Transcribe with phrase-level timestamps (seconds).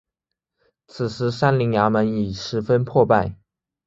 [0.87, 3.35] 此时三陵衙门已十分破败。